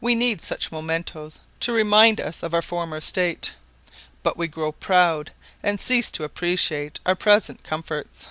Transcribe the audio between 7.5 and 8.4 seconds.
comforts.